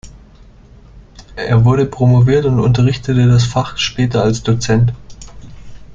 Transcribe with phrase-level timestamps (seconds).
[1.35, 4.93] Er wurde promoviert und unterrichtete das Fach später als Dozent.